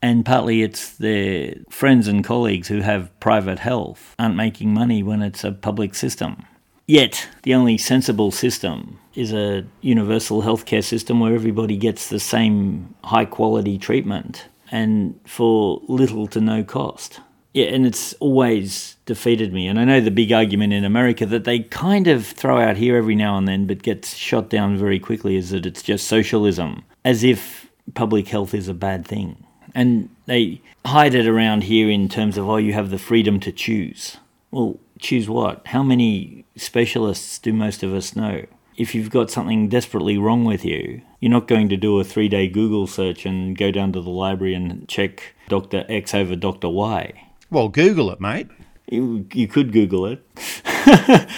[0.01, 5.21] And partly it's their friends and colleagues who have private health aren't making money when
[5.21, 6.45] it's a public system.
[6.87, 12.93] Yet, the only sensible system is a universal healthcare system where everybody gets the same
[13.03, 17.19] high quality treatment and for little to no cost.
[17.53, 19.67] Yeah, and it's always defeated me.
[19.67, 22.97] And I know the big argument in America that they kind of throw out here
[22.97, 26.83] every now and then, but gets shot down very quickly, is that it's just socialism,
[27.05, 29.43] as if public health is a bad thing.
[29.73, 33.51] And they hide it around here in terms of, oh, you have the freedom to
[33.51, 34.17] choose.
[34.51, 35.67] Well, choose what?
[35.67, 38.45] How many specialists do most of us know?
[38.77, 42.27] If you've got something desperately wrong with you, you're not going to do a three
[42.27, 45.85] day Google search and go down to the library and check Dr.
[45.87, 46.69] X over Dr.
[46.69, 48.49] Y well, Google it, mate.
[48.89, 50.23] You, you could Google it.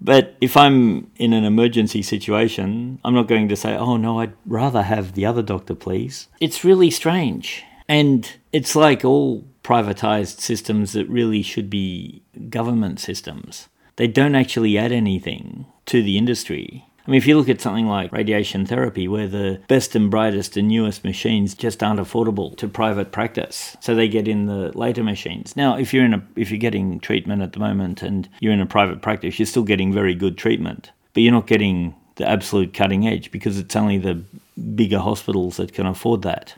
[0.00, 4.32] but if I'm in an emergency situation, I'm not going to say, oh no, I'd
[4.44, 6.28] rather have the other doctor, please.
[6.40, 7.64] It's really strange.
[7.88, 13.68] And it's like all privatized systems that really should be government systems.
[13.96, 16.86] They don't actually add anything to the industry.
[17.04, 20.56] I mean, if you look at something like radiation therapy, where the best and brightest
[20.56, 25.02] and newest machines just aren't affordable to private practice, so they get in the later
[25.02, 25.56] machines.
[25.56, 28.60] Now, if you're in a if you're getting treatment at the moment and you're in
[28.60, 32.72] a private practice, you're still getting very good treatment, but you're not getting the absolute
[32.72, 34.22] cutting edge because it's only the
[34.74, 36.54] bigger hospitals that can afford that.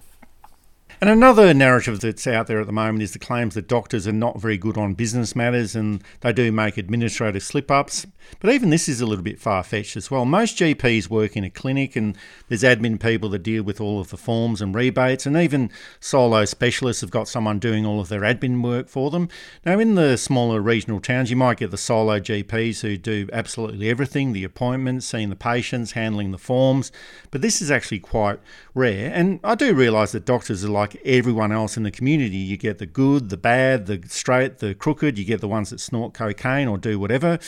[1.01, 4.13] And another narrative that's out there at the moment is the claims that doctors are
[4.13, 8.07] not very good on business matters and they do make administrative slip ups.
[8.41, 10.25] But even this is a little bit far fetched as well.
[10.25, 12.17] Most GPs work in a clinic and
[12.49, 15.71] there's admin people that deal with all of the forms and rebates, and even
[16.01, 19.29] solo specialists have got someone doing all of their admin work for them.
[19.65, 23.91] Now, in the smaller regional towns, you might get the solo GPs who do absolutely
[23.91, 26.93] everything the appointments, seeing the patients, handling the forms,
[27.31, 28.41] but this is actually quite
[28.75, 29.11] rare.
[29.13, 32.37] And I do realise that doctors are like everyone else in the community.
[32.37, 35.19] You get the good, the bad, the straight, the crooked.
[35.19, 37.33] You get the ones that snort cocaine or do whatever.
[37.33, 37.41] And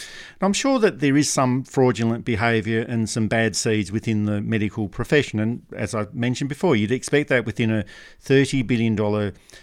[0.43, 4.89] I'm sure that there is some fraudulent behaviour and some bad seeds within the medical
[4.89, 5.41] profession.
[5.41, 7.85] And as I mentioned before, you'd expect that within a
[8.25, 8.97] $30 billion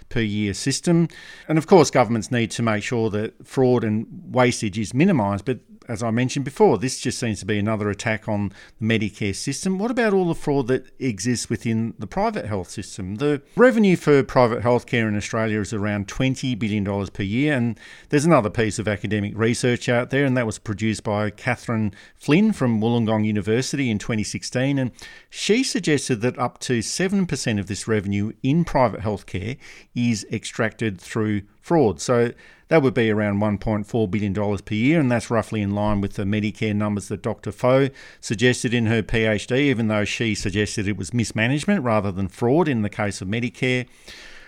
[0.10, 1.08] per year system.
[1.48, 5.46] And of course, governments need to make sure that fraud and wastage is minimised.
[5.46, 9.36] But as I mentioned before, this just seems to be another attack on the Medicare
[9.36, 9.80] system.
[9.80, 13.16] What about all the fraud that exists within the private health system?
[13.16, 17.80] The revenue for private healthcare in Australia is around $20 billion per year, and
[18.10, 22.54] there's another piece of academic research out there, and that was produced by Catherine Flynn
[22.54, 24.92] from Wollongong University in 2016, and
[25.30, 29.58] she suggested that up to 7% of this revenue in private healthcare
[29.96, 32.00] is extracted through fraud.
[32.00, 32.32] So
[32.70, 36.24] that would be around $1.4 billion per year, and that's roughly in line with the
[36.24, 37.52] Medicare numbers that Dr.
[37.52, 42.68] Faux suggested in her PhD, even though she suggested it was mismanagement rather than fraud
[42.68, 43.88] in the case of Medicare.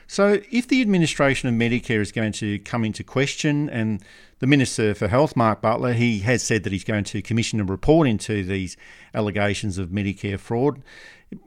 [0.07, 4.03] So, if the administration of Medicare is going to come into question, and
[4.39, 7.65] the Minister for Health, Mark Butler, he has said that he's going to commission a
[7.65, 8.77] report into these
[9.13, 10.81] allegations of Medicare fraud.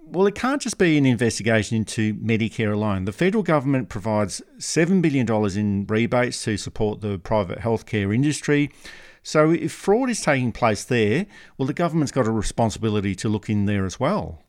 [0.05, 3.07] Well, it can't just be an investigation into Medicare alone.
[3.07, 5.27] The federal government provides $7 billion
[5.59, 8.71] in rebates to support the private healthcare industry.
[9.25, 11.27] So, if fraud is taking place there,
[11.57, 14.43] well, the government's got a responsibility to look in there as well.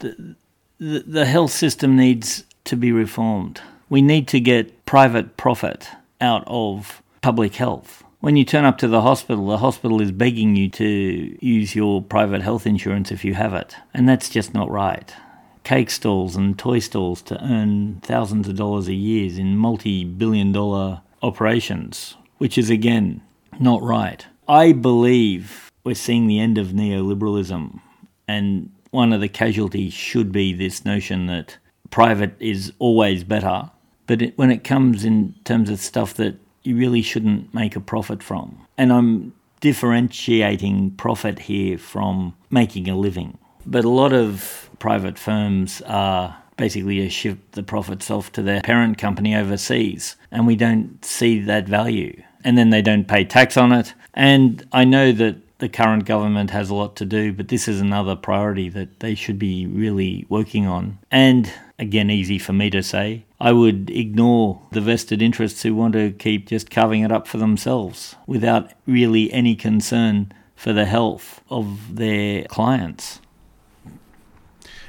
[0.00, 0.34] The,
[0.78, 3.60] the, the health system needs to be reformed.
[3.90, 5.88] We need to get private profit
[6.20, 8.04] out of public health.
[8.20, 12.02] When you turn up to the hospital, the hospital is begging you to use your
[12.02, 13.76] private health insurance if you have it.
[13.94, 15.14] And that's just not right.
[15.62, 20.50] Cake stalls and toy stalls to earn thousands of dollars a year in multi billion
[20.50, 23.20] dollar operations, which is again
[23.60, 24.26] not right.
[24.48, 27.80] I believe we're seeing the end of neoliberalism,
[28.26, 31.58] and one of the casualties should be this notion that
[31.90, 33.70] private is always better.
[34.06, 36.36] But it, when it comes in terms of stuff that
[36.68, 38.66] you really shouldn't make a profit from.
[38.76, 43.38] And I'm differentiating profit here from making a living.
[43.64, 48.98] But a lot of private firms are basically ship the profits off to their parent
[48.98, 52.22] company overseas, and we don't see that value.
[52.44, 53.94] And then they don't pay tax on it.
[54.12, 57.80] And I know that the current government has a lot to do, but this is
[57.80, 60.98] another priority that they should be really working on.
[61.10, 65.92] And again, easy for me to say, I would ignore the vested interests who want
[65.94, 71.40] to keep just carving it up for themselves without really any concern for the health
[71.48, 73.20] of their clients.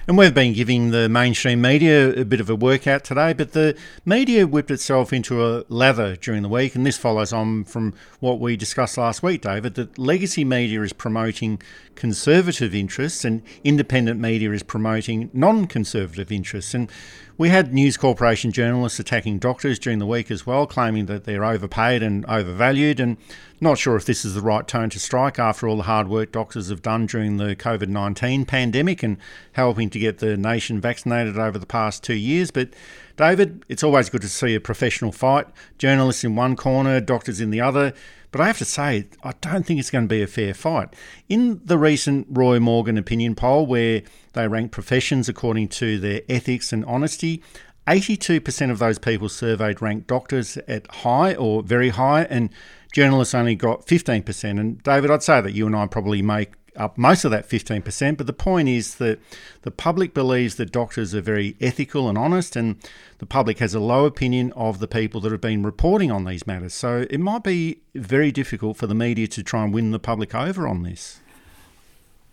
[0.10, 3.78] And we've been giving the mainstream media a bit of a workout today, but the
[4.06, 8.40] media whipped itself into a lather during the week, and this follows on from what
[8.40, 11.62] we discussed last week, David, that legacy media is promoting
[11.94, 16.74] conservative interests and independent media is promoting non conservative interests.
[16.74, 16.92] And
[17.38, 21.46] we had News Corporation journalists attacking doctors during the week as well, claiming that they're
[21.46, 23.00] overpaid and overvalued.
[23.00, 23.18] And
[23.62, 26.32] not sure if this is the right tone to strike after all the hard work
[26.32, 29.18] doctors have done during the COVID 19 pandemic and
[29.54, 32.52] helping to get the nation vaccinated over the past two years.
[32.52, 32.70] But
[33.18, 35.48] David, it's always good to see a professional fight.
[35.78, 37.94] Journalists in one corner, doctors in the other.
[38.32, 40.96] But I have to say, I don't think it's going to be a fair fight.
[41.28, 44.04] In the recent Roy Morgan opinion poll, where
[44.34, 47.42] they ranked professions according to their ethics and honesty,
[47.88, 52.52] 82% of those people surveyed ranked doctors at high or very high, and
[52.92, 54.60] journalists only got 15%.
[54.60, 58.18] And David, I'd say that you and I probably make up most of that 15%.
[58.18, 59.20] But the point is that
[59.62, 62.78] the public believes that doctors are very ethical and honest, and
[63.20, 66.48] the public has a low opinion of the people that have been reporting on these
[66.48, 66.74] matters.
[66.74, 70.34] So it might be very difficult for the media to try and win the public
[70.34, 71.20] over on this.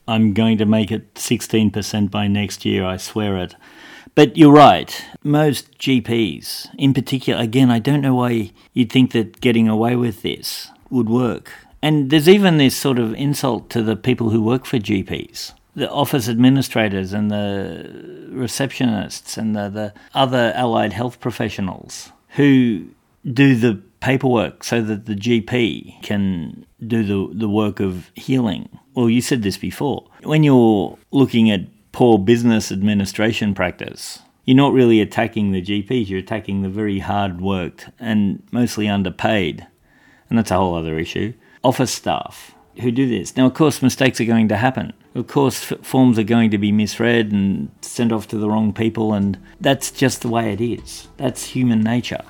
[0.09, 3.57] I'm going to make it 16% by next year, I swear it.
[4.15, 5.05] But you're right.
[5.23, 10.23] Most GPs, in particular, again, I don't know why you'd think that getting away with
[10.23, 11.53] this would work.
[11.83, 15.91] And there's even this sort of insult to the people who work for GPs the
[15.91, 22.87] office administrators and the receptionists and the, the other allied health professionals who
[23.31, 28.69] do the paperwork so that the GP can do the, the work of healing.
[28.95, 30.09] Well, you said this before.
[30.23, 31.61] When you're looking at
[31.97, 37.41] poor business administration practice, you're not really attacking the GPs, you're attacking the very hard
[37.41, 39.67] worked and mostly underpaid.
[40.29, 41.33] And that's a whole other issue
[41.65, 43.35] office staff who do this.
[43.35, 44.93] Now, of course, mistakes are going to happen.
[45.15, 48.75] Of course, f- forms are going to be misread and sent off to the wrong
[48.75, 51.09] people, and that's just the way it is.
[51.17, 52.23] That's human nature.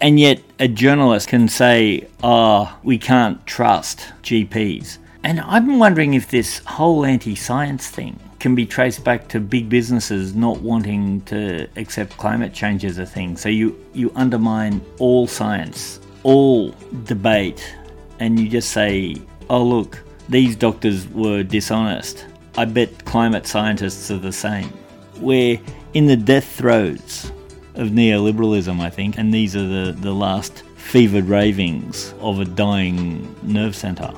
[0.00, 4.96] And yet, a journalist can say, oh, we can't trust GPs.
[5.22, 9.68] And I'm wondering if this whole anti science thing can be traced back to big
[9.68, 13.36] businesses not wanting to accept climate change as a thing.
[13.36, 16.74] So you, you undermine all science, all
[17.04, 17.76] debate,
[18.18, 19.16] and you just say,
[19.50, 22.26] oh, look, these doctors were dishonest.
[22.56, 24.72] I bet climate scientists are the same.
[25.18, 25.60] We're
[25.92, 27.30] in the death throes
[27.74, 33.34] of neoliberalism, I think, and these are the, the last fevered ravings of a dying
[33.42, 34.12] nerve centre.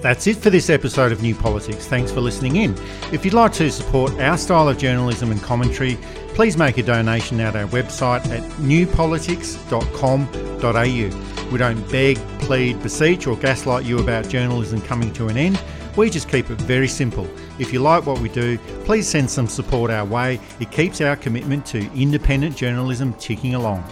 [0.00, 1.86] That's it for this episode of New Politics.
[1.86, 2.74] Thanks for listening in.
[3.12, 5.98] If you'd like to support our style of journalism and commentary,
[6.28, 11.52] please make a donation at our website at newpolitics.com.au.
[11.52, 15.60] We don't beg, plead, beseech, or gaslight you about journalism coming to an end.
[15.96, 17.28] We just keep it very simple.
[17.58, 20.40] If you like what we do, please send some support our way.
[20.60, 23.84] It keeps our commitment to independent journalism ticking along.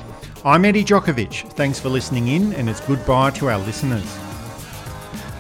[0.43, 1.53] I'm Eddie Djokovic.
[1.53, 4.28] Thanks for listening in, and it's goodbye to our listeners.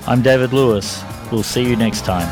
[0.08, 1.04] I'm David Lewis.
[1.30, 2.26] We'll see you next time.